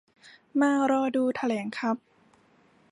[0.61, 1.97] มารอดูแถลงครับ